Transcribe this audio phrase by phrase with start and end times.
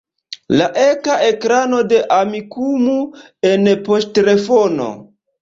[0.59, 2.97] La eka ekrano de Amikumu
[3.53, 4.91] en poŝtelefono.